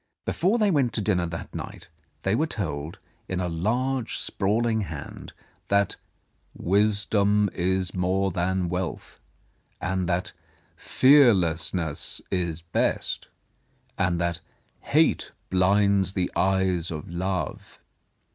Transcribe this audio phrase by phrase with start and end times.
[0.25, 1.87] Before they went to dinner that night,
[2.23, 5.31] they were told, in a large, sprawling hand,
[5.67, 5.95] that
[6.55, 9.19] "Wisdom is more than wealth,"
[9.79, 10.31] and that
[10.75, 13.27] "Fearless ness is best,"
[13.95, 14.39] and that
[14.79, 17.77] "Hate blinds the eyes of Love."